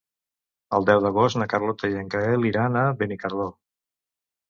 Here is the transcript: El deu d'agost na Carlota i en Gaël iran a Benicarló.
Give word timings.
El 0.77 0.87
deu 0.91 1.01
d'agost 1.03 1.39
na 1.41 1.49
Carlota 1.53 1.91
i 1.93 2.01
en 2.01 2.11
Gaël 2.17 2.51
iran 2.55 2.83
a 2.85 2.89
Benicarló. 3.05 3.51